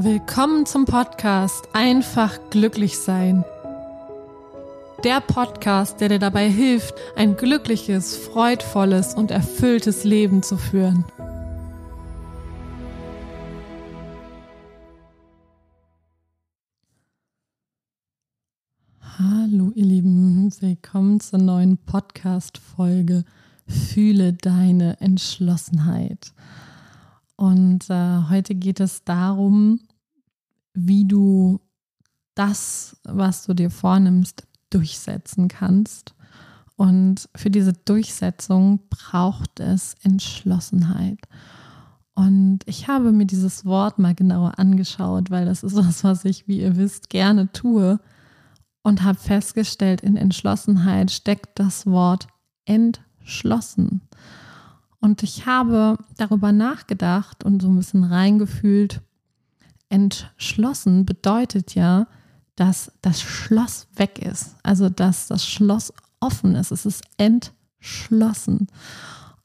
Willkommen 0.00 0.64
zum 0.64 0.84
Podcast 0.84 1.70
Einfach 1.72 2.38
glücklich 2.50 3.00
sein. 3.00 3.44
Der 5.02 5.20
Podcast, 5.20 6.00
der 6.00 6.08
dir 6.08 6.20
dabei 6.20 6.48
hilft, 6.48 6.94
ein 7.16 7.36
glückliches, 7.36 8.16
freudvolles 8.16 9.14
und 9.14 9.32
erfülltes 9.32 10.04
Leben 10.04 10.44
zu 10.44 10.56
führen. 10.56 11.04
Hallo 19.18 19.72
ihr 19.74 19.84
Lieben, 19.84 20.52
willkommen 20.60 21.18
zur 21.18 21.40
neuen 21.40 21.76
Podcast-Folge 21.76 23.24
Fühle 23.66 24.32
deine 24.32 25.00
Entschlossenheit. 25.00 26.32
Und 27.34 27.90
äh, 27.90 28.22
heute 28.30 28.54
geht 28.54 28.78
es 28.78 29.02
darum, 29.02 29.80
wie 30.78 31.04
du 31.04 31.60
das, 32.34 32.96
was 33.04 33.46
du 33.46 33.54
dir 33.54 33.70
vornimmst, 33.70 34.46
durchsetzen 34.70 35.48
kannst. 35.48 36.14
Und 36.76 37.28
für 37.34 37.50
diese 37.50 37.72
Durchsetzung 37.72 38.80
braucht 38.88 39.58
es 39.58 39.96
Entschlossenheit. 40.02 41.18
Und 42.14 42.60
ich 42.66 42.86
habe 42.86 43.12
mir 43.12 43.26
dieses 43.26 43.64
Wort 43.64 43.98
mal 43.98 44.14
genauer 44.14 44.58
angeschaut, 44.58 45.30
weil 45.30 45.44
das 45.44 45.62
ist 45.62 45.74
was, 45.74 46.04
was 46.04 46.24
ich, 46.24 46.46
wie 46.46 46.60
ihr 46.60 46.76
wisst, 46.76 47.10
gerne 47.10 47.50
tue. 47.52 47.98
Und 48.82 49.02
habe 49.02 49.18
festgestellt, 49.18 50.00
in 50.02 50.16
Entschlossenheit 50.16 51.10
steckt 51.10 51.58
das 51.58 51.86
Wort 51.86 52.28
entschlossen. 52.64 54.02
Und 55.00 55.22
ich 55.22 55.46
habe 55.46 55.98
darüber 56.16 56.52
nachgedacht 56.52 57.44
und 57.44 57.60
so 57.60 57.68
ein 57.68 57.76
bisschen 57.76 58.04
reingefühlt, 58.04 59.02
entschlossen 59.88 61.06
bedeutet 61.06 61.74
ja, 61.74 62.06
dass 62.56 62.92
das 63.02 63.20
Schloss 63.20 63.86
weg 63.94 64.18
ist. 64.18 64.56
Also, 64.62 64.88
dass 64.88 65.28
das 65.28 65.46
Schloss 65.46 65.92
offen 66.20 66.54
ist. 66.56 66.72
Es 66.72 66.86
ist 66.86 67.04
entschlossen. 67.16 68.66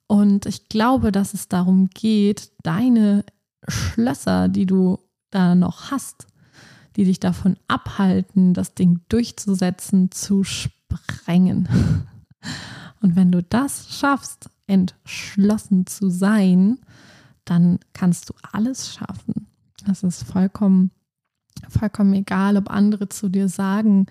Und 0.08 0.46
ich 0.46 0.68
glaube, 0.70 1.12
dass 1.12 1.34
es 1.34 1.48
darum 1.48 1.90
geht, 1.90 2.52
deine 2.64 3.24
Schlösser, 3.68 4.50
die 4.50 4.66
du 4.66 5.00
da 5.30 5.56
noch 5.56 5.92
hast, 5.92 6.28
die 6.96 7.06
dich 7.06 7.20
davon 7.20 7.58
abhalten, 7.68 8.54
das 8.54 8.76
Ding 8.76 9.02
durchzusetzen, 9.10 10.12
zu 10.12 10.44
sprengen. 10.44 11.68
Und 13.02 13.16
wenn 13.16 13.32
du 13.32 13.44
das 13.44 13.98
schaffst, 13.98 14.50
entschlossen 14.68 15.86
zu 15.88 16.10
sein, 16.10 16.80
dann 17.46 17.80
kannst 17.94 18.30
du 18.30 18.34
alles 18.52 18.94
schaffen. 18.94 19.48
Es 19.90 20.04
ist 20.04 20.24
vollkommen, 20.24 20.92
vollkommen 21.70 22.14
egal, 22.14 22.58
ob 22.58 22.70
andere 22.70 23.10
zu 23.10 23.30
dir 23.30 23.50
sagen, 23.50 24.08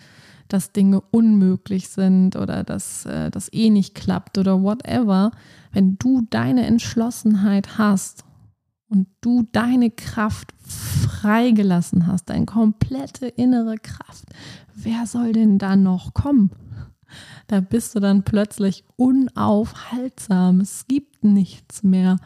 dass 0.48 0.72
Dinge 0.72 1.00
unmöglich 1.10 1.88
sind 1.88 2.36
oder 2.36 2.62
dass 2.62 3.06
äh, 3.06 3.30
das 3.30 3.52
eh 3.52 3.70
nicht 3.70 3.94
klappt 3.94 4.38
oder 4.38 4.62
whatever. 4.62 5.30
Wenn 5.72 5.96
du 5.98 6.26
deine 6.28 6.66
Entschlossenheit 6.66 7.78
hast 7.78 8.24
und 8.88 9.08
du 9.22 9.48
deine 9.52 9.90
Kraft 9.90 10.52
freigelassen 10.62 12.06
hast, 12.06 12.28
deine 12.28 12.44
komplette 12.44 13.26
innere 13.26 13.76
Kraft, 13.78 14.24
wer 14.74 15.06
soll 15.06 15.32
denn 15.32 15.58
da 15.58 15.76
noch 15.76 16.12
kommen? 16.12 16.50
Da 17.46 17.60
bist 17.60 17.94
du 17.94 18.00
dann 18.00 18.22
plötzlich 18.22 18.84
unaufhaltsam. 18.96 20.60
Es 20.60 20.86
gibt 20.86 21.24
nichts 21.24 21.82
mehr, 21.82 22.18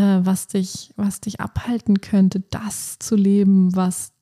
was, 0.00 0.48
dich, 0.48 0.92
was 0.96 1.20
dich 1.20 1.40
abhalten 1.40 2.00
könnte, 2.00 2.40
das 2.50 2.98
zu 2.98 3.16
leben, 3.16 3.74
was 3.74 4.12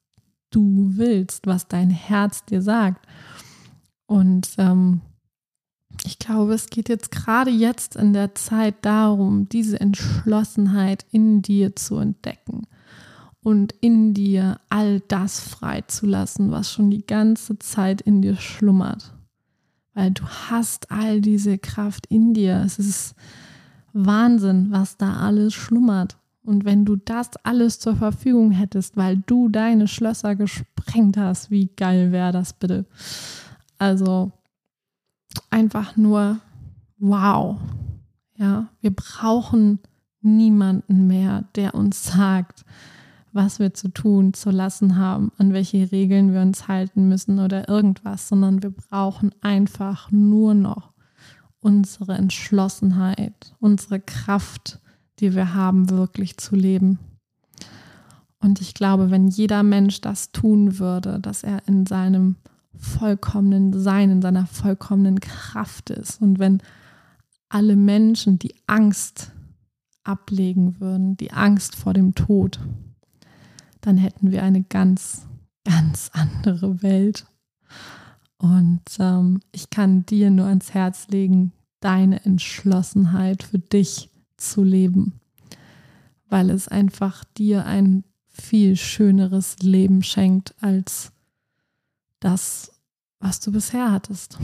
du 0.51 0.92
willst, 0.97 1.47
was 1.47 1.69
dein 1.69 1.91
Herz 1.91 2.45
dir 2.45 2.62
sagt. 2.62 3.06
Und 4.06 4.50
ähm, 4.59 5.00
ich 6.05 6.19
glaube, 6.19 6.55
es 6.55 6.69
geht 6.69 6.88
jetzt 6.88 7.11
gerade 7.11 7.50
jetzt 7.50 7.97
in 7.97 8.12
der 8.12 8.34
Zeit 8.34 8.77
darum, 8.82 9.49
diese 9.49 9.81
Entschlossenheit 9.81 11.06
in 11.11 11.43
dir 11.43 11.77
zu 11.77 11.97
entdecken 11.97 12.66
und 13.43 13.72
in 13.81 14.15
dir 14.15 14.61
all 14.69 15.00
das 15.00 15.41
freizulassen, 15.41 16.50
was 16.50 16.72
schon 16.72 16.91
die 16.91 17.06
ganze 17.06 17.59
Zeit 17.59 18.00
in 18.00 18.22
dir 18.22 18.37
schlummert. 18.37 19.15
Weil 19.94 20.11
du 20.11 20.25
hast 20.25 20.91
all 20.91 21.21
diese 21.21 21.59
Kraft 21.59 22.06
in 22.06 22.34
dir. 22.34 22.62
Es 22.65 22.78
ist 22.78 23.15
Wahnsinn, 23.92 24.69
was 24.70 24.97
da 24.97 25.16
alles 25.16 25.54
schlummert. 25.54 26.16
Und 26.44 26.64
wenn 26.64 26.84
du 26.84 26.97
das 26.97 27.36
alles 27.44 27.78
zur 27.78 27.94
Verfügung 27.97 28.50
hättest, 28.50 28.97
weil 28.97 29.19
du 29.26 29.48
deine 29.48 29.86
Schlösser 29.86 30.34
gesprengt 30.34 31.16
hast, 31.16 31.50
wie 31.50 31.66
geil 31.76 32.10
wäre 32.10 32.32
das 32.32 32.52
bitte? 32.52 32.84
Also 33.78 34.32
einfach 35.50 35.97
nur 35.97 36.41
wow. 36.98 37.58
Ja, 38.36 38.69
wir 38.81 38.94
brauchen 38.94 39.78
niemanden 40.20 41.06
mehr, 41.06 41.44
der 41.54 41.75
uns 41.75 42.04
sagt, 42.04 42.64
was 43.32 43.58
wir 43.58 43.72
zu 43.72 43.88
tun, 43.88 44.34
zu 44.34 44.50
lassen 44.50 44.97
haben, 44.97 45.32
an 45.38 45.52
welche 45.52 45.91
Regeln 45.91 46.32
wir 46.32 46.42
uns 46.42 46.69
halten 46.69 47.08
müssen 47.08 47.38
oder 47.38 47.69
irgendwas, 47.69 48.28
sondern 48.28 48.62
wir 48.62 48.70
brauchen 48.70 49.32
einfach 49.41 50.10
nur 50.10 50.54
noch 50.54 50.91
unsere 51.62 52.15
Entschlossenheit, 52.15 53.55
unsere 53.61 54.00
Kraft, 54.00 54.81
die 55.21 55.34
wir 55.34 55.55
haben, 55.55 55.89
wirklich 55.89 56.37
zu 56.37 56.56
leben. 56.56 56.99
Und 58.41 58.61
ich 58.61 58.75
glaube, 58.75 59.11
wenn 59.11 59.28
jeder 59.28 59.62
Mensch 59.62 60.00
das 60.00 60.33
tun 60.33 60.78
würde, 60.78 61.21
dass 61.21 61.45
er 61.45 61.67
in 61.69 61.87
seinem 61.87 62.37
vollkommenen 62.77 63.78
Sein, 63.78 64.11
in 64.11 64.21
seiner 64.21 64.47
vollkommenen 64.47 65.21
Kraft 65.21 65.91
ist 65.91 66.21
und 66.21 66.41
wenn 66.41 66.61
alle 67.49 67.77
Menschen 67.77 68.39
die 68.39 68.55
Angst 68.67 69.31
ablegen 70.03 70.81
würden, 70.81 71.17
die 71.17 71.33
Angst 71.33 71.77
vor 71.77 71.93
dem 71.94 72.15
Tod, 72.15 72.59
dann 73.81 73.97
hätten 73.97 74.33
wir 74.33 74.43
eine 74.43 74.65
ganz, 74.65 75.29
ganz 75.65 76.11
andere 76.12 76.83
Welt. 76.83 77.27
Und 78.42 78.82
ähm, 78.98 79.41
ich 79.53 79.70
kann 79.70 80.04
dir 80.04 80.28
nur 80.28 80.47
ans 80.47 80.75
Herz 80.75 81.06
legen, 81.06 81.53
deine 81.78 82.25
Entschlossenheit 82.25 83.44
für 83.44 83.60
dich 83.60 84.10
zu 84.36 84.64
leben, 84.64 85.20
weil 86.28 86.50
es 86.50 86.66
einfach 86.66 87.22
dir 87.36 87.64
ein 87.66 88.02
viel 88.26 88.75
schöneres 88.75 89.60
Leben 89.60 90.02
schenkt 90.02 90.56
als 90.60 91.12
das, 92.19 92.72
was 93.20 93.38
du 93.38 93.52
bisher 93.52 93.92
hattest. 93.92 94.38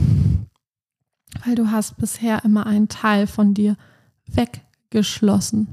Weil 1.45 1.55
du 1.55 1.69
hast 1.69 1.97
bisher 1.97 2.45
immer 2.45 2.65
einen 2.65 2.87
Teil 2.87 3.27
von 3.27 3.53
dir 3.53 3.75
weggeschlossen. 4.27 5.67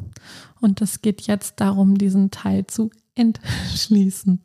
Und 0.61 0.83
es 0.83 1.01
geht 1.01 1.23
jetzt 1.29 1.61
darum, 1.61 1.97
diesen 1.97 2.33
Teil 2.33 2.67
zu 2.67 2.91
entschließen. 3.15 4.43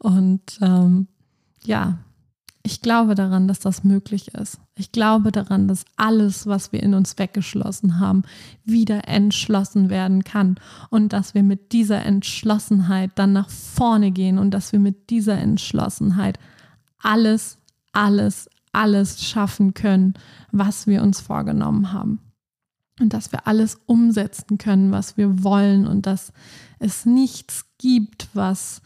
Und 0.00 0.58
ähm, 0.60 1.06
ja, 1.62 2.00
ich 2.66 2.80
glaube 2.80 3.14
daran, 3.14 3.46
dass 3.46 3.60
das 3.60 3.84
möglich 3.84 4.34
ist. 4.34 4.58
Ich 4.74 4.90
glaube 4.90 5.30
daran, 5.32 5.68
dass 5.68 5.84
alles, 5.96 6.46
was 6.46 6.72
wir 6.72 6.82
in 6.82 6.94
uns 6.94 7.18
weggeschlossen 7.18 8.00
haben, 8.00 8.22
wieder 8.64 9.06
entschlossen 9.06 9.90
werden 9.90 10.24
kann 10.24 10.56
und 10.88 11.12
dass 11.12 11.34
wir 11.34 11.42
mit 11.42 11.72
dieser 11.72 12.02
Entschlossenheit 12.06 13.10
dann 13.16 13.34
nach 13.34 13.50
vorne 13.50 14.12
gehen 14.12 14.38
und 14.38 14.52
dass 14.52 14.72
wir 14.72 14.78
mit 14.78 15.10
dieser 15.10 15.36
Entschlossenheit 15.36 16.38
alles, 17.02 17.58
alles, 17.92 18.48
alles 18.72 19.22
schaffen 19.22 19.74
können, 19.74 20.14
was 20.50 20.86
wir 20.86 21.02
uns 21.02 21.20
vorgenommen 21.20 21.92
haben. 21.92 22.20
Und 22.98 23.12
dass 23.12 23.30
wir 23.30 23.46
alles 23.46 23.78
umsetzen 23.84 24.56
können, 24.56 24.90
was 24.90 25.18
wir 25.18 25.44
wollen 25.44 25.86
und 25.86 26.06
dass 26.06 26.32
es 26.78 27.04
nichts 27.04 27.66
gibt, 27.76 28.28
was 28.32 28.80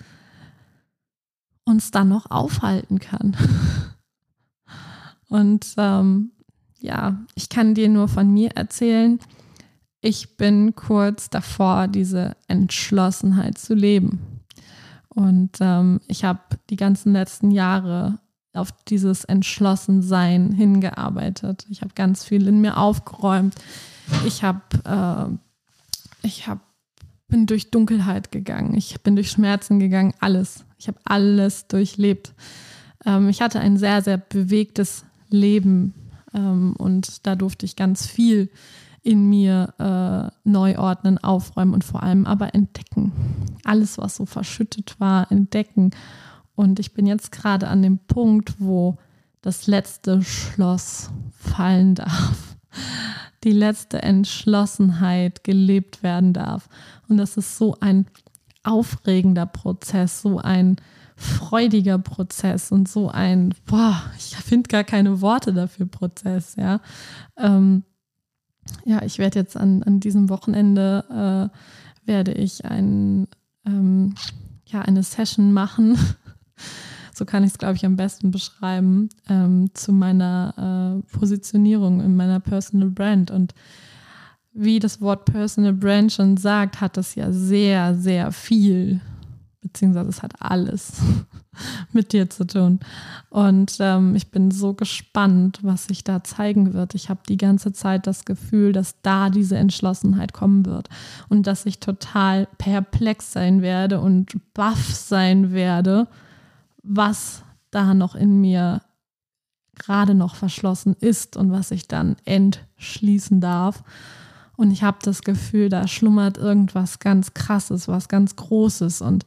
uns 1.69 1.91
dann 1.91 2.09
noch 2.09 2.31
aufhalten 2.31 2.99
kann. 2.99 3.37
Und 5.29 5.75
ähm, 5.77 6.33
ja, 6.81 7.19
ich 7.35 7.49
kann 7.49 7.75
dir 7.75 7.89
nur 7.89 8.09
von 8.09 8.33
mir 8.33 8.51
erzählen, 8.57 9.19
ich 10.01 10.37
bin 10.37 10.75
kurz 10.75 11.29
davor, 11.29 11.89
diese 11.89 12.37
Entschlossenheit 12.47 13.59
zu 13.59 13.75
leben. 13.75 14.41
Und 15.09 15.59
ähm, 15.61 16.01
ich 16.07 16.25
habe 16.25 16.41
die 16.71 16.77
ganzen 16.77 17.13
letzten 17.13 17.51
Jahre 17.51 18.19
auf 18.55 18.71
dieses 18.89 19.25
Entschlossensein 19.25 20.53
hingearbeitet. 20.53 21.67
Ich 21.69 21.83
habe 21.83 21.93
ganz 21.95 22.25
viel 22.25 22.47
in 22.47 22.61
mir 22.61 22.79
aufgeräumt. 22.79 23.55
Ich 24.27 24.43
habe, 24.43 24.61
äh, 24.85 26.27
ich 26.27 26.47
habe, 26.47 26.61
bin 27.29 27.47
durch 27.47 27.71
Dunkelheit 27.71 28.33
gegangen. 28.33 28.75
Ich 28.75 29.01
bin 29.03 29.15
durch 29.15 29.31
Schmerzen 29.31 29.79
gegangen. 29.79 30.15
Alles. 30.19 30.65
Ich 30.79 30.89
habe 30.89 30.99
alles 31.05 31.67
durchlebt. 31.69 32.33
Ähm, 33.05 33.29
ich 33.29 33.41
hatte 33.41 33.61
ein 33.61 33.77
sehr, 33.77 34.03
sehr 34.03 34.19
bewegtes 34.19 35.05
Leben 35.29 35.95
ähm, 36.35 36.75
und 36.77 37.27
da 37.27 37.37
durfte 37.37 37.67
ich 37.67 37.77
ganz 37.77 38.07
viel 38.07 38.51
in 39.03 39.29
mir 39.29 39.75
äh, 39.79 40.49
neu 40.49 40.79
ordnen, 40.79 41.19
aufräumen 41.19 41.75
und 41.75 41.85
vor 41.85 42.03
allem 42.03 42.27
aber 42.27 42.55
entdecken. 42.55 43.13
alles, 43.65 43.99
was 43.99 44.17
so 44.17 44.27
verschüttet 44.27 44.97
war, 44.99 45.31
entdecken. 45.31 45.91
Und 46.55 46.81
ich 46.81 46.93
bin 46.93 47.07
jetzt 47.07 47.31
gerade 47.31 47.69
an 47.69 47.83
dem 47.83 47.99
Punkt, 47.99 48.57
wo 48.59 48.99
das 49.41 49.67
letzte 49.67 50.23
Schloss 50.23 51.11
fallen 51.31 51.95
darf, 51.95 52.57
die 53.49 53.55
letzte 53.55 54.03
Entschlossenheit 54.03 55.43
gelebt 55.43 56.03
werden 56.03 56.35
darf. 56.35 56.69
Und 57.09 57.17
das 57.17 57.39
ist 57.39 57.57
so 57.57 57.79
ein 57.81 58.07
aufregender 58.63 59.47
Prozess, 59.47 60.21
so 60.21 60.39
ein 60.39 60.77
freudiger 61.17 61.99
Prozess 61.99 62.71
und 62.71 62.89
so 62.89 63.09
ein, 63.09 63.55
boah, 63.65 64.03
ich 64.19 64.37
finde 64.37 64.69
gar 64.69 64.85
keine 64.85 65.23
Worte 65.23 65.55
dafür 65.55 65.87
Prozess, 65.87 66.57
ja. 66.57 66.81
Ähm, 67.39 67.85
ja, 68.85 69.03
ich 69.03 69.19
werde 69.19 69.39
jetzt 69.39 69.57
an, 69.57 69.83
an 69.83 69.99
diesem 69.99 70.29
Wochenende, 70.29 71.51
äh, 72.05 72.07
werde 72.07 72.33
ich 72.33 72.67
ein, 72.67 73.29
ähm, 73.67 74.15
ja, 74.67 74.83
eine 74.83 75.03
Session 75.03 75.55
machen, 75.55 75.97
so 77.19 77.25
kann 77.25 77.45
ich 77.45 77.51
es, 77.51 77.59
glaube 77.59 77.75
ich, 77.75 77.85
am 77.85 77.97
besten 77.97 78.31
beschreiben, 78.31 79.09
ähm, 79.29 79.71
zu 79.75 79.93
meiner 79.93 81.03
äh, 81.05 81.17
Positionierung 81.17 82.01
in 82.01 82.17
meiner 82.17 82.41
Personal 82.41 82.91
Brand. 82.91 83.31
Und 83.31 83.55
wie 84.53 84.79
das 84.79 85.01
Wort 85.01 85.25
Personal 85.25 85.73
Brand 85.75 86.13
schon 86.13 86.37
sagt, 86.37 86.81
hat 86.81 86.97
das 86.97 87.15
ja 87.15 87.33
sehr, 87.33 87.95
sehr 87.95 88.33
viel 88.33 89.01
beziehungsweise 89.61 90.09
es 90.09 90.23
hat 90.23 90.33
alles 90.41 91.01
mit 91.93 92.13
dir 92.13 92.31
zu 92.31 92.47
tun. 92.47 92.81
Und 93.31 93.77
ähm, 93.81 94.15
ich 94.15 94.31
bin 94.31 94.51
so 94.51 94.75
gespannt, 94.75 95.61
was 95.63 95.87
sich 95.87 96.05
da 96.05 96.25
zeigen 96.25 96.73
wird. 96.75 96.95
Ich 96.95 97.09
habe 97.09 97.21
die 97.29 97.37
ganze 97.37 97.73
Zeit 97.73 98.07
das 98.07 98.25
Gefühl, 98.25 98.73
dass 98.73 99.01
da 99.03 99.31
diese 99.31 99.57
Entschlossenheit 99.57 100.33
kommen 100.33 100.65
wird 100.67 100.89
und 101.29 101.47
dass 101.47 101.67
ich 101.67 101.81
total 101.81 102.49
perplex 102.59 103.33
sein 103.33 103.63
werde 103.63 104.01
und 104.01 104.37
baff 104.55 104.95
sein 104.95 105.53
werde, 105.53 106.09
was 106.89 107.45
da 107.71 107.95
noch 107.95 108.15
in 108.15 108.41
mir 108.41 108.81
gerade 109.75 110.15
noch 110.15 110.35
verschlossen 110.35 110.97
ist 110.99 111.37
und 111.37 111.53
was 111.53 111.71
ich 111.71 111.87
dann 111.87 112.17
entschließen 112.25 113.41
darf. 113.41 113.85
Und 114.57 114.73
ich 114.73 114.83
habe 114.83 114.99
das 115.03 115.23
Gefühl, 115.23 115.69
da 115.69 115.87
schlummert 115.87 116.37
irgendwas 116.37 116.99
ganz 116.99 117.35
Krasses, 117.35 117.87
was 117.87 118.09
ganz 118.09 118.35
Großes. 118.35 119.03
Und 119.03 119.25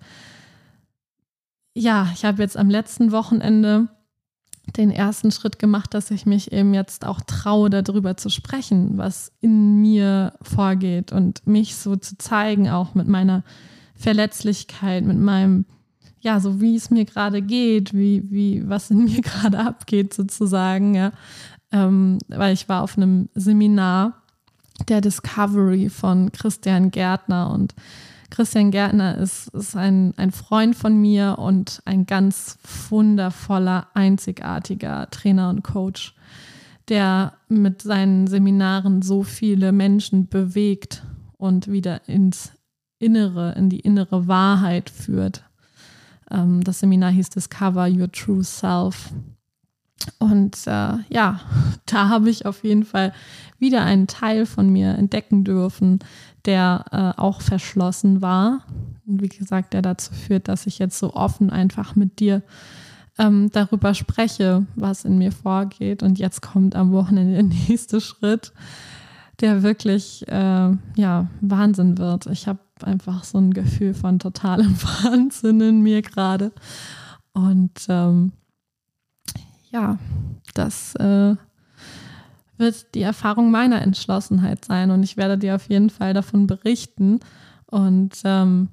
ja, 1.73 2.09
ich 2.13 2.25
habe 2.25 2.41
jetzt 2.41 2.57
am 2.57 2.69
letzten 2.69 3.13
Wochenende 3.13 3.87
den 4.75 4.91
ersten 4.91 5.31
Schritt 5.31 5.59
gemacht, 5.59 5.93
dass 5.93 6.11
ich 6.11 6.25
mich 6.25 6.51
eben 6.51 6.73
jetzt 6.73 7.05
auch 7.05 7.21
traue, 7.21 7.69
darüber 7.69 8.17
zu 8.17 8.29
sprechen, 8.29 8.97
was 8.97 9.31
in 9.39 9.81
mir 9.81 10.33
vorgeht 10.41 11.11
und 11.11 11.45
mich 11.47 11.75
so 11.75 11.95
zu 11.95 12.17
zeigen, 12.17 12.69
auch 12.69 12.93
mit 12.93 13.07
meiner 13.07 13.43
Verletzlichkeit, 13.95 15.05
mit 15.05 15.17
meinem, 15.17 15.65
ja, 16.21 16.39
so 16.39 16.62
wie 16.62 16.75
es 16.75 16.89
mir 16.89 17.06
gerade 17.06 17.41
geht, 17.41 17.94
wie, 17.94 18.23
wie, 18.29 18.68
was 18.69 18.91
in 18.91 19.03
mir 19.06 19.21
gerade 19.21 19.59
abgeht, 19.59 20.13
sozusagen, 20.13 20.95
ja. 20.95 21.12
Ähm, 21.71 22.18
weil 22.27 22.53
ich 22.53 22.68
war 22.69 22.83
auf 22.83 22.97
einem 22.97 23.29
Seminar 23.33 24.21
der 24.89 25.01
Discovery 25.01 25.89
von 25.89 26.31
Christian 26.31 26.91
Gärtner. 26.91 27.51
Und 27.51 27.75
Christian 28.29 28.71
Gärtner 28.71 29.18
ist, 29.18 29.47
ist 29.50 29.75
ein, 29.75 30.13
ein 30.18 30.31
Freund 30.31 30.75
von 30.75 31.00
mir 31.00 31.38
und 31.39 31.81
ein 31.85 32.06
ganz 32.06 32.57
wundervoller, 32.89 33.88
einzigartiger 33.94 35.09
Trainer 35.12 35.50
und 35.50 35.63
Coach, 35.63 36.13
der 36.89 37.33
mit 37.47 37.81
seinen 37.81 38.27
Seminaren 38.27 39.01
so 39.01 39.24
viele 39.24 39.71
Menschen 39.71 40.27
bewegt 40.27 41.03
und 41.38 41.71
wieder 41.71 42.07
ins 42.07 42.51
Innere, 43.00 43.53
in 43.57 43.69
die 43.69 43.79
innere 43.79 44.27
Wahrheit 44.27 44.89
führt. 44.89 45.44
Ähm, 46.31 46.63
das 46.63 46.79
Seminar 46.79 47.11
hieß 47.11 47.29
Discover 47.29 47.87
Your 47.87 48.11
True 48.11 48.43
Self. 48.43 49.11
Und 50.19 50.57
äh, 50.65 50.93
ja, 51.09 51.39
da 51.85 52.09
habe 52.09 52.29
ich 52.29 52.45
auf 52.45 52.63
jeden 52.63 52.83
Fall 52.83 53.13
wieder 53.59 53.83
einen 53.83 54.07
Teil 54.07 54.45
von 54.45 54.69
mir 54.69 54.95
entdecken 54.95 55.43
dürfen, 55.43 55.99
der 56.45 56.85
äh, 56.91 57.19
auch 57.19 57.41
verschlossen 57.41 58.21
war. 58.21 58.65
Und 59.05 59.21
wie 59.21 59.29
gesagt, 59.29 59.73
der 59.73 59.81
dazu 59.81 60.13
führt, 60.13 60.47
dass 60.47 60.65
ich 60.65 60.79
jetzt 60.79 60.97
so 60.97 61.13
offen 61.13 61.49
einfach 61.49 61.95
mit 61.95 62.19
dir 62.19 62.41
ähm, 63.17 63.49
darüber 63.51 63.93
spreche, 63.93 64.65
was 64.75 65.05
in 65.05 65.17
mir 65.17 65.31
vorgeht. 65.31 66.01
Und 66.01 66.17
jetzt 66.17 66.41
kommt 66.41 66.75
am 66.75 66.91
Wochenende 66.91 67.33
der 67.43 67.43
nächste 67.43 68.01
Schritt, 68.01 68.53
der 69.41 69.63
wirklich 69.63 70.27
äh, 70.27 70.71
ja, 70.95 71.27
Wahnsinn 71.41 71.97
wird. 71.97 72.27
Ich 72.27 72.47
habe 72.47 72.59
einfach 72.83 73.23
so 73.23 73.37
ein 73.37 73.53
Gefühl 73.53 73.93
von 73.93 74.19
totalem 74.19 74.75
Wahnsinn 75.03 75.61
in 75.61 75.81
mir 75.81 76.01
gerade. 76.01 76.51
Und 77.33 77.85
ähm, 77.87 78.33
ja, 79.69 79.97
das 80.53 80.95
äh, 80.95 81.35
wird 82.57 82.93
die 82.93 83.01
Erfahrung 83.01 83.51
meiner 83.51 83.81
Entschlossenheit 83.81 84.65
sein 84.65 84.91
und 84.91 85.03
ich 85.03 85.17
werde 85.17 85.37
dir 85.37 85.55
auf 85.55 85.67
jeden 85.69 85.89
Fall 85.89 86.13
davon 86.13 86.47
berichten. 86.47 87.19
Und 87.67 88.21
ähm, 88.23 88.69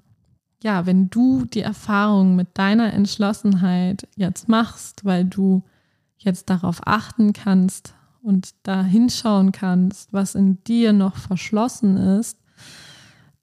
ja, 0.62 0.86
wenn 0.86 1.08
du 1.08 1.44
die 1.44 1.62
Erfahrung 1.62 2.36
mit 2.36 2.58
deiner 2.58 2.92
Entschlossenheit 2.92 4.08
jetzt 4.16 4.48
machst, 4.48 5.04
weil 5.04 5.24
du 5.24 5.62
jetzt 6.18 6.50
darauf 6.50 6.80
achten 6.84 7.32
kannst 7.32 7.94
und 8.22 8.50
da 8.64 8.82
hinschauen 8.82 9.52
kannst, 9.52 10.12
was 10.12 10.34
in 10.34 10.62
dir 10.64 10.92
noch 10.92 11.16
verschlossen 11.16 11.96
ist, 11.96 12.38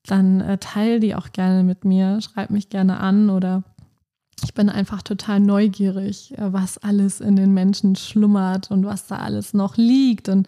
dann 0.08 0.42
äh, 0.42 0.58
teile 0.58 1.00
die 1.00 1.16
auch 1.16 1.32
gerne 1.32 1.64
mit 1.64 1.86
mir, 1.86 2.22
schreib 2.22 2.50
mich 2.50 2.70
gerne 2.70 3.00
an 3.00 3.30
oder 3.30 3.64
ich 4.44 4.54
bin 4.54 4.70
einfach 4.70 5.02
total 5.02 5.40
neugierig, 5.40 6.38
äh, 6.38 6.54
was 6.54 6.78
alles 6.78 7.22
in 7.22 7.36
den 7.36 7.54
Menschen 7.54 7.96
schlummert 7.96 8.72
und 8.72 8.86
was 8.86 9.08
da 9.08 9.18
alles 9.18 9.54
noch 9.54 9.78
liegt. 9.78 10.30
Und 10.30 10.48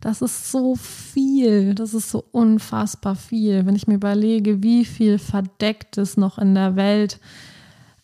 das 0.00 0.22
ist 0.22 0.50
so 0.50 0.76
viel, 0.76 1.74
das 1.74 1.94
ist 1.94 2.10
so 2.10 2.24
unfassbar 2.32 3.16
viel. 3.16 3.66
Wenn 3.66 3.76
ich 3.76 3.86
mir 3.86 3.94
überlege, 3.94 4.62
wie 4.62 4.84
viel 4.84 5.18
Verdecktes 5.18 6.16
noch 6.16 6.38
in 6.38 6.54
der 6.54 6.76
Welt 6.76 7.20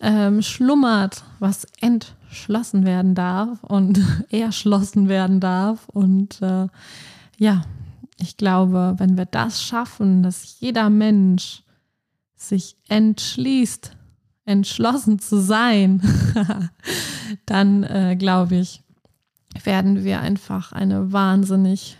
ähm, 0.01 0.43
schlummert, 0.43 1.25
was 1.39 1.67
entschlossen 1.81 2.85
werden 2.85 3.15
darf 3.15 3.65
und 3.65 4.01
erschlossen 4.31 5.09
werden 5.09 5.41
darf. 5.41 5.89
Und 5.89 6.41
äh, 6.43 6.69
ja, 7.39 7.63
ich 8.19 8.37
glaube, 8.37 8.95
wenn 8.99 9.17
wir 9.17 9.27
das 9.27 9.63
schaffen, 9.63 10.23
dass 10.23 10.61
jeder 10.61 10.91
Mensch 10.91 11.63
sich 12.35 12.77
entschließt, 12.89 13.97
entschlossen 14.45 15.19
zu 15.19 15.41
sein, 15.41 16.01
dann 17.47 17.83
äh, 17.83 18.17
glaube 18.17 18.57
ich, 18.57 18.83
werden 19.65 20.05
wir 20.05 20.21
einfach 20.21 20.73
eine 20.73 21.13
wahnsinnig 21.13 21.99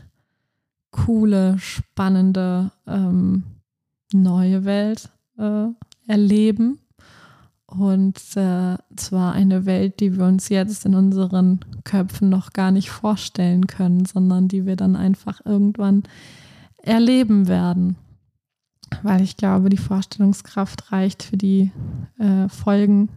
coole, 0.91 1.59
spannende 1.59 2.71
ähm, 2.87 3.45
neue 4.13 4.65
Welt 4.65 5.11
äh, 5.39 5.67
erleben. 6.07 6.79
Und 7.79 8.19
äh, 8.37 8.77
zwar 8.97 9.33
eine 9.33 9.67
Welt, 9.67 10.01
die 10.01 10.17
wir 10.17 10.25
uns 10.25 10.49
jetzt 10.49 10.87
in 10.87 10.95
unseren 10.95 11.61
Köpfen 11.85 12.29
noch 12.29 12.53
gar 12.53 12.71
nicht 12.71 12.91
vorstellen 12.91 13.67
können, 13.67 14.07
sondern 14.07 14.49
die 14.49 14.65
wir 14.65 14.77
dann 14.77 14.97
einfach 14.97 15.41
irgendwann 15.45 16.05
erleben 16.79 17.49
werden. 17.49 17.97
Weil 19.03 19.21
ich 19.21 19.37
glaube, 19.37 19.69
die 19.69 19.77
Vorstellungskraft 19.77 20.93
reicht 20.93 21.25
für 21.25 21.37
die 21.37 21.71
äh, 22.19 22.49
Folgen 22.49 23.09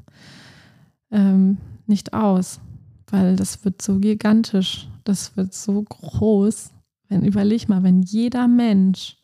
ähm, 1.12 1.58
nicht 1.86 2.14
aus, 2.14 2.60
weil 3.08 3.36
das 3.36 3.64
wird 3.64 3.82
so 3.82 4.00
gigantisch, 4.00 4.88
das 5.04 5.38
wird 5.38 5.54
so 5.54 5.82
groß. 5.84 6.72
Wenn 7.08 7.24
überleg 7.24 7.70
mal, 7.70 7.84
wenn 7.84 8.02
jeder 8.02 8.48
Mensch 8.48 9.18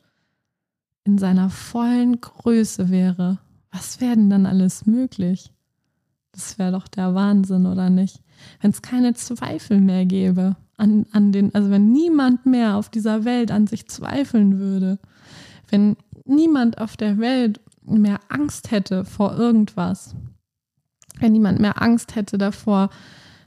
in 1.04 1.18
seiner 1.18 1.50
vollen 1.50 2.22
Größe 2.22 2.90
wäre, 2.90 3.40
was 3.76 4.00
wäre 4.00 4.16
denn 4.16 4.30
dann 4.30 4.46
alles 4.46 4.86
möglich? 4.86 5.52
Das 6.32 6.58
wäre 6.58 6.72
doch 6.72 6.88
der 6.88 7.14
Wahnsinn, 7.14 7.66
oder 7.66 7.90
nicht? 7.90 8.22
Wenn 8.62 8.72
es 8.72 8.82
keine 8.82 9.14
Zweifel 9.14 9.80
mehr 9.82 10.06
gäbe 10.06 10.56
an, 10.78 11.06
an 11.12 11.32
den, 11.32 11.54
also 11.54 11.70
wenn 11.70 11.92
niemand 11.92 12.46
mehr 12.46 12.76
auf 12.76 12.90
dieser 12.90 13.26
Welt 13.26 13.52
an 13.52 13.68
sich 13.68 13.88
zweifeln 13.88 14.60
würde, 14.60 15.00
wenn 15.70 15.96
niemand 16.26 16.80
auf 16.80 16.98
der 16.98 17.18
Welt 17.18 17.60
mehr 17.84 18.20
Angst 18.30 18.72
hätte 18.72 19.06
vor 19.06 19.38
irgendwas, 19.38 20.16
wenn 21.20 21.32
niemand 21.32 21.60
mehr 21.60 21.82
Angst 21.82 22.16
hätte 22.16 22.38
davor 22.38 22.90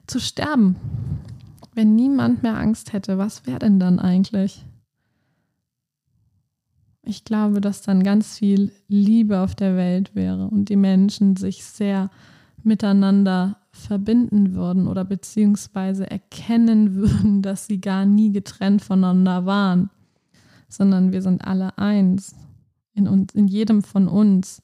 zu 0.06 0.20
sterben, 0.20 0.76
wenn 1.74 1.94
niemand 1.94 2.42
mehr 2.42 2.56
Angst 2.56 2.92
hätte, 2.92 3.18
was 3.18 3.46
wäre 3.46 3.60
denn 3.60 3.78
dann 3.78 3.98
eigentlich? 3.98 4.64
Ich 7.08 7.24
glaube, 7.24 7.62
dass 7.62 7.80
dann 7.80 8.02
ganz 8.02 8.36
viel 8.36 8.70
Liebe 8.86 9.40
auf 9.40 9.54
der 9.54 9.76
Welt 9.76 10.14
wäre 10.14 10.46
und 10.46 10.68
die 10.68 10.76
Menschen 10.76 11.36
sich 11.36 11.64
sehr 11.64 12.10
miteinander 12.62 13.56
verbinden 13.70 14.52
würden 14.52 14.86
oder 14.86 15.06
beziehungsweise 15.06 16.10
erkennen 16.10 16.94
würden, 16.96 17.40
dass 17.40 17.66
sie 17.66 17.80
gar 17.80 18.04
nie 18.04 18.30
getrennt 18.30 18.82
voneinander 18.82 19.46
waren, 19.46 19.88
sondern 20.68 21.10
wir 21.10 21.22
sind 21.22 21.46
alle 21.46 21.78
eins 21.78 22.34
in, 22.92 23.08
uns, 23.08 23.34
in 23.34 23.48
jedem 23.48 23.82
von 23.82 24.06
uns 24.06 24.60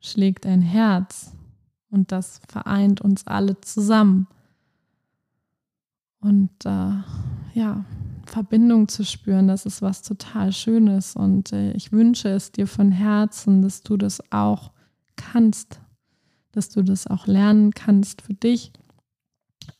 schlägt 0.00 0.46
ein 0.46 0.62
Herz 0.62 1.32
und 1.90 2.10
das 2.10 2.40
vereint 2.48 3.00
uns 3.00 3.24
alle 3.28 3.60
zusammen. 3.60 4.26
Und 6.18 6.50
äh, 6.64 6.90
ja, 7.54 7.84
Verbindung 8.28 8.88
zu 8.88 9.04
spüren, 9.04 9.48
das 9.48 9.66
ist 9.66 9.82
was 9.82 10.02
total 10.02 10.52
Schönes. 10.52 11.16
Und 11.16 11.52
äh, 11.52 11.72
ich 11.72 11.92
wünsche 11.92 12.28
es 12.28 12.52
dir 12.52 12.66
von 12.66 12.92
Herzen, 12.92 13.62
dass 13.62 13.82
du 13.82 13.96
das 13.96 14.20
auch 14.30 14.70
kannst, 15.16 15.80
dass 16.52 16.68
du 16.68 16.82
das 16.82 17.06
auch 17.06 17.26
lernen 17.26 17.72
kannst 17.72 18.22
für 18.22 18.34
dich, 18.34 18.72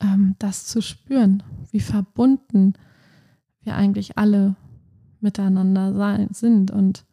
ähm, 0.00 0.34
das 0.38 0.66
zu 0.66 0.80
spüren, 0.80 1.42
wie 1.70 1.80
verbunden 1.80 2.74
wir 3.62 3.76
eigentlich 3.76 4.16
alle 4.16 4.56
miteinander 5.20 5.94
sein, 5.94 6.28
sind. 6.32 6.70
Und 6.70 7.04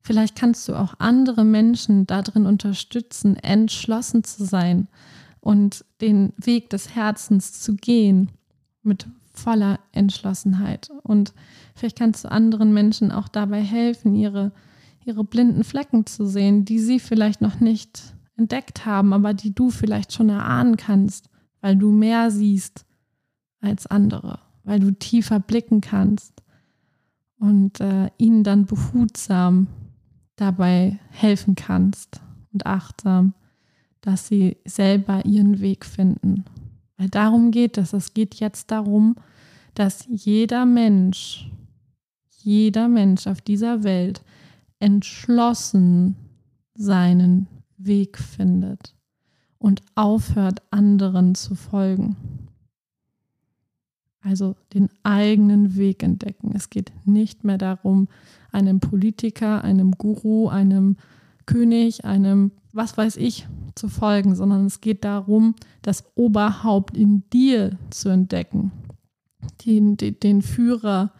vielleicht 0.00 0.36
kannst 0.36 0.66
du 0.68 0.74
auch 0.74 0.94
andere 0.98 1.44
Menschen 1.44 2.06
darin 2.06 2.46
unterstützen, 2.46 3.36
entschlossen 3.36 4.24
zu 4.24 4.44
sein 4.44 4.88
und 5.40 5.84
den 6.00 6.32
Weg 6.38 6.70
des 6.70 6.94
Herzens 6.94 7.60
zu 7.60 7.74
gehen 7.74 8.30
mit 8.82 9.06
voller 9.34 9.80
Entschlossenheit. 9.92 10.90
Und 11.02 11.34
vielleicht 11.74 11.98
kannst 11.98 12.24
du 12.24 12.30
anderen 12.30 12.72
Menschen 12.72 13.12
auch 13.12 13.28
dabei 13.28 13.60
helfen, 13.60 14.14
ihre, 14.14 14.52
ihre 15.04 15.24
blinden 15.24 15.64
Flecken 15.64 16.06
zu 16.06 16.26
sehen, 16.26 16.64
die 16.64 16.78
sie 16.78 17.00
vielleicht 17.00 17.40
noch 17.40 17.60
nicht 17.60 18.14
entdeckt 18.36 18.86
haben, 18.86 19.12
aber 19.12 19.34
die 19.34 19.54
du 19.54 19.70
vielleicht 19.70 20.12
schon 20.12 20.28
erahnen 20.28 20.76
kannst, 20.76 21.30
weil 21.60 21.76
du 21.76 21.90
mehr 21.90 22.30
siehst 22.30 22.84
als 23.60 23.86
andere, 23.86 24.40
weil 24.64 24.80
du 24.80 24.92
tiefer 24.92 25.40
blicken 25.40 25.80
kannst 25.80 26.42
und 27.38 27.80
äh, 27.80 28.10
ihnen 28.18 28.44
dann 28.44 28.66
behutsam 28.66 29.68
dabei 30.36 30.98
helfen 31.10 31.54
kannst 31.54 32.20
und 32.52 32.66
achtsam, 32.66 33.34
dass 34.00 34.28
sie 34.28 34.56
selber 34.64 35.24
ihren 35.24 35.60
Weg 35.60 35.84
finden. 35.84 36.44
Weil 36.96 37.08
darum 37.08 37.50
geht 37.50 37.78
es. 37.78 37.92
Es 37.92 38.14
geht 38.14 38.36
jetzt 38.36 38.70
darum, 38.70 39.16
dass 39.74 40.06
jeder 40.08 40.64
Mensch, 40.66 41.50
jeder 42.42 42.88
Mensch 42.88 43.26
auf 43.26 43.40
dieser 43.40 43.82
Welt 43.82 44.22
entschlossen 44.78 46.16
seinen 46.74 47.48
Weg 47.76 48.18
findet 48.18 48.94
und 49.58 49.80
aufhört, 49.94 50.62
anderen 50.70 51.34
zu 51.34 51.54
folgen. 51.54 52.16
Also 54.20 54.56
den 54.72 54.88
eigenen 55.02 55.76
Weg 55.76 56.02
entdecken. 56.02 56.52
Es 56.54 56.70
geht 56.70 56.92
nicht 57.04 57.44
mehr 57.44 57.58
darum, 57.58 58.08
einem 58.52 58.80
Politiker, 58.80 59.62
einem 59.64 59.92
Guru, 59.92 60.48
einem 60.48 60.96
König, 61.46 62.04
einem 62.04 62.52
was 62.72 62.96
weiß 62.96 63.16
ich 63.16 63.46
zu 63.74 63.88
folgen, 63.88 64.34
sondern 64.34 64.66
es 64.66 64.80
geht 64.80 65.04
darum, 65.04 65.54
das 65.82 66.04
Oberhaupt 66.14 66.96
in 66.96 67.28
dir 67.30 67.78
zu 67.90 68.08
entdecken. 68.08 68.72
Den, 69.64 69.96
den, 69.96 70.18
den 70.20 70.42
Führer, 70.42 71.12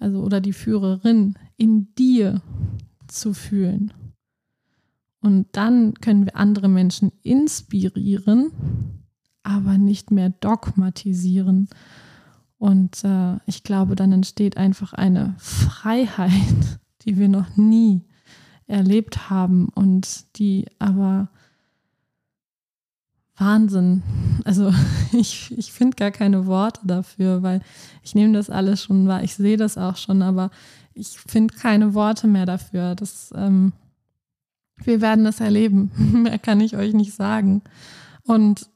also 0.00 0.22
oder 0.22 0.40
die 0.40 0.52
Führerin 0.52 1.34
in 1.56 1.94
dir 1.96 2.42
zu 3.06 3.34
fühlen. 3.34 3.92
Und 5.20 5.46
dann 5.52 5.94
können 5.94 6.24
wir 6.24 6.36
andere 6.36 6.68
Menschen 6.68 7.12
inspirieren, 7.22 8.52
aber 9.42 9.78
nicht 9.78 10.10
mehr 10.10 10.30
dogmatisieren. 10.30 11.68
Und 12.58 13.04
äh, 13.04 13.36
ich 13.46 13.62
glaube, 13.62 13.96
dann 13.96 14.12
entsteht 14.12 14.56
einfach 14.56 14.92
eine 14.92 15.34
Freiheit, 15.38 16.30
die 17.02 17.16
wir 17.16 17.28
noch 17.28 17.56
nie 17.56 18.04
erlebt 18.66 19.30
haben 19.30 19.68
und 19.70 20.36
die 20.38 20.66
aber 20.78 21.30
Wahnsinn. 23.38 24.02
Also 24.44 24.72
ich, 25.12 25.56
ich 25.56 25.72
finde 25.72 25.96
gar 25.96 26.10
keine 26.10 26.46
Worte 26.46 26.80
dafür, 26.84 27.42
weil 27.42 27.60
ich 28.02 28.14
nehme 28.14 28.32
das 28.32 28.50
alles 28.50 28.82
schon 28.82 29.06
wahr. 29.06 29.22
Ich 29.22 29.34
sehe 29.34 29.56
das 29.56 29.78
auch 29.78 29.96
schon, 29.96 30.22
aber 30.22 30.50
ich 30.94 31.18
finde 31.18 31.54
keine 31.54 31.94
Worte 31.94 32.26
mehr 32.26 32.46
dafür. 32.46 32.94
Das, 32.94 33.32
ähm, 33.34 33.72
wir 34.76 35.00
werden 35.00 35.26
es 35.26 35.40
erleben. 35.40 35.90
mehr 36.22 36.38
kann 36.38 36.60
ich 36.60 36.76
euch 36.76 36.92
nicht 36.94 37.14
sagen. 37.14 37.62
Und 38.24 38.68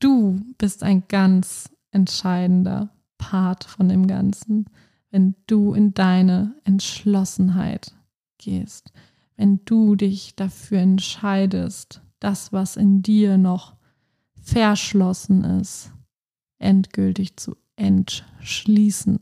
du 0.00 0.40
bist 0.58 0.82
ein 0.82 1.04
ganz 1.08 1.70
entscheidender 1.90 2.90
Part 3.16 3.64
von 3.64 3.88
dem 3.88 4.06
Ganzen, 4.06 4.66
wenn 5.10 5.34
du 5.46 5.72
in 5.72 5.94
deine 5.94 6.54
Entschlossenheit 6.64 7.94
gehst, 8.38 8.92
wenn 9.36 9.60
du 9.64 9.96
dich 9.96 10.36
dafür 10.36 10.80
entscheidest, 10.80 12.02
das, 12.20 12.52
was 12.52 12.76
in 12.76 13.02
dir 13.02 13.38
noch 13.38 13.77
verschlossen 14.48 15.44
ist, 15.44 15.92
endgültig 16.58 17.36
zu 17.36 17.56
entschließen 17.76 19.20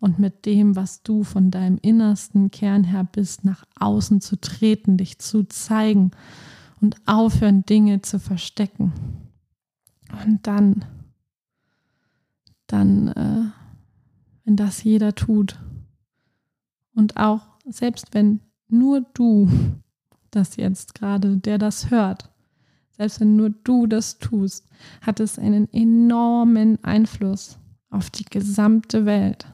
und 0.00 0.18
mit 0.18 0.46
dem, 0.46 0.74
was 0.74 1.02
du 1.02 1.22
von 1.22 1.50
deinem 1.50 1.78
innersten 1.80 2.50
Kern 2.50 2.84
her 2.84 3.06
bist, 3.10 3.44
nach 3.44 3.64
außen 3.78 4.20
zu 4.20 4.40
treten, 4.40 4.96
dich 4.96 5.18
zu 5.18 5.44
zeigen 5.44 6.10
und 6.80 6.96
aufhören, 7.06 7.64
Dinge 7.64 8.02
zu 8.02 8.18
verstecken. 8.18 8.92
Und 10.24 10.46
dann 10.46 10.84
dann, 12.72 13.08
äh, 13.08 13.44
wenn 14.44 14.56
das 14.56 14.82
jeder 14.82 15.14
tut 15.14 15.60
und 16.94 17.18
auch 17.18 17.42
selbst 17.66 18.14
wenn 18.14 18.40
nur 18.68 19.02
du 19.12 19.48
das 20.30 20.56
jetzt 20.56 20.94
gerade, 20.94 21.36
der 21.36 21.58
das 21.58 21.90
hört, 21.90 22.31
selbst 23.02 23.20
wenn 23.20 23.34
nur 23.34 23.50
du 23.50 23.88
das 23.88 24.20
tust, 24.20 24.64
hat 25.00 25.18
es 25.18 25.36
einen 25.36 25.68
enormen 25.72 26.78
Einfluss 26.84 27.58
auf 27.90 28.10
die 28.10 28.24
gesamte 28.24 29.06
Welt, 29.06 29.44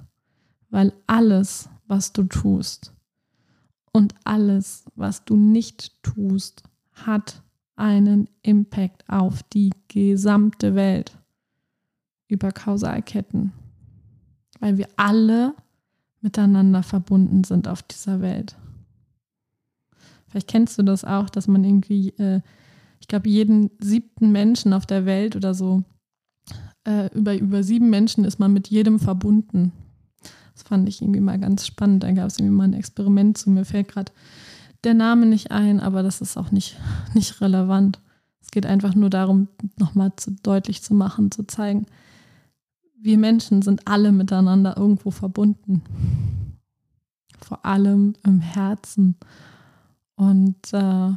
weil 0.69 0.93
alles, 1.07 1.71
was 1.87 2.12
du 2.12 2.25
tust 2.25 2.93
und 3.90 4.14
alles, 4.25 4.85
was 4.97 5.25
du 5.25 5.35
nicht 5.35 6.02
tust, 6.02 6.62
hat 6.93 7.43
einen 7.75 8.28
Impact 8.43 9.09
auf 9.09 9.43
die 9.45 9.71
gesamte 9.88 10.75
Welt 10.75 11.17
über 12.28 12.52
Kausalketten, 12.52 13.52
weil 14.61 14.76
wir 14.76 14.88
alle 14.97 15.55
miteinander 16.21 16.83
verbunden 16.83 17.45
sind 17.45 17.67
auf 17.67 17.83
dieser 17.83 18.21
Welt. 18.21 18.59
Vielleicht 20.26 20.49
kennst 20.49 20.76
du 20.78 20.83
das 20.83 21.02
auch, 21.07 21.31
dass 21.31 21.49
man 21.49 21.64
irgendwie, 21.64 22.11
äh, 22.19 22.43
ich 23.08 23.10
glaube, 23.10 23.30
jeden 23.30 23.70
siebten 23.80 24.32
Menschen 24.32 24.74
auf 24.74 24.84
der 24.84 25.06
Welt 25.06 25.34
oder 25.34 25.54
so, 25.54 25.82
äh, 26.84 27.08
über, 27.14 27.38
über 27.38 27.62
sieben 27.62 27.88
Menschen 27.88 28.26
ist 28.26 28.38
man 28.38 28.52
mit 28.52 28.68
jedem 28.68 29.00
verbunden. 29.00 29.72
Das 30.52 30.64
fand 30.64 30.86
ich 30.86 31.00
irgendwie 31.00 31.20
mal 31.20 31.38
ganz 31.38 31.66
spannend. 31.66 32.02
Da 32.02 32.12
gab 32.12 32.26
es 32.26 32.38
irgendwie 32.38 32.56
mal 32.56 32.64
ein 32.64 32.74
Experiment 32.74 33.38
zu. 33.38 33.48
Mir 33.48 33.64
fällt 33.64 33.88
gerade 33.88 34.12
der 34.84 34.92
Name 34.92 35.24
nicht 35.24 35.50
ein, 35.52 35.80
aber 35.80 36.02
das 36.02 36.20
ist 36.20 36.36
auch 36.36 36.50
nicht, 36.50 36.76
nicht 37.14 37.40
relevant. 37.40 37.98
Es 38.42 38.50
geht 38.50 38.66
einfach 38.66 38.94
nur 38.94 39.08
darum, 39.08 39.48
nochmal 39.78 40.12
zu, 40.16 40.32
deutlich 40.42 40.82
zu 40.82 40.92
machen, 40.92 41.30
zu 41.30 41.44
zeigen, 41.44 41.86
wir 43.00 43.16
Menschen 43.16 43.62
sind 43.62 43.88
alle 43.88 44.12
miteinander 44.12 44.76
irgendwo 44.76 45.10
verbunden. 45.10 45.82
Vor 47.40 47.64
allem 47.64 48.16
im 48.22 48.40
Herzen. 48.40 49.16
Und 50.14 50.74
äh, 50.74 51.12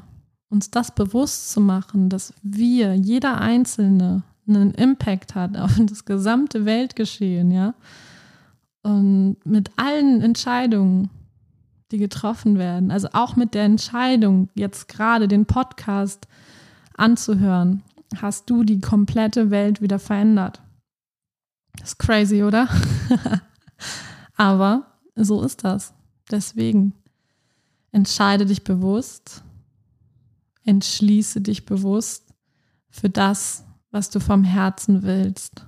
uns 0.52 0.70
das 0.70 0.94
bewusst 0.94 1.52
zu 1.52 1.62
machen, 1.62 2.10
dass 2.10 2.34
wir, 2.44 2.94
jeder 2.94 3.40
Einzelne, 3.40 4.24
einen 4.48 4.74
Impact 4.74 5.34
hat 5.34 5.58
auf 5.58 5.80
das 5.80 6.06
gesamte 6.06 6.66
Weltgeschehen, 6.66 7.52
ja. 7.52 7.74
Und 8.84 9.38
mit 9.46 9.72
allen 9.78 10.22
Entscheidungen, 10.22 11.10
die 11.92 11.98
getroffen 11.98 12.58
werden, 12.58 12.92
also 12.92 13.10
auch 13.14 13.36
mit 13.36 13.54
der 13.54 13.64
Entscheidung, 13.64 14.50
jetzt 14.54 14.88
gerade 14.88 15.28
den 15.28 15.46
Podcast 15.46 16.28
anzuhören, 16.96 17.84
hast 18.18 18.50
du 18.50 18.64
die 18.64 18.82
komplette 18.82 19.52
Welt 19.52 19.82
wieder 19.82 20.00
verändert. 20.00 20.62
Das 21.80 21.90
ist 21.90 22.00
crazy, 22.00 22.44
oder? 22.44 22.68
Aber 24.36 24.88
so 25.16 25.44
ist 25.44 25.64
das. 25.64 25.94
Deswegen 26.30 26.94
entscheide 27.92 28.46
dich 28.46 28.64
bewusst, 28.64 29.44
entschließe 30.66 31.42
dich 31.42 31.66
bewusst 31.66 32.26
für 32.90 33.10
das, 33.10 33.66
was 33.92 34.10
du 34.10 34.20
vom 34.20 34.44
Herzen 34.44 35.04
willst. 35.04 35.66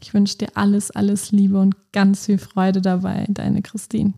Ich 0.00 0.14
wünsche 0.14 0.38
dir 0.38 0.56
alles, 0.56 0.90
alles 0.90 1.30
Liebe 1.32 1.60
und 1.60 1.92
ganz 1.92 2.26
viel 2.26 2.38
Freude 2.38 2.80
dabei, 2.80 3.26
deine 3.28 3.62
Christine. 3.62 4.14